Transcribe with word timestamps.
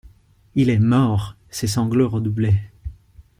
Il 0.55 0.71
est 0.71 0.79
mort! 0.79 1.35
Ses 1.51 1.67
sanglots 1.67 2.09
redoublaient. 2.09 2.71